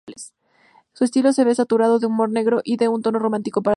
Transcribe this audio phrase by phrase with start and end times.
[0.93, 3.69] Su estilo se ve saturado de humor negro y de un tono romántico patriota.